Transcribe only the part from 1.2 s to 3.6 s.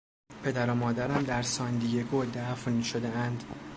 در ساندیگو دفن شدهاند.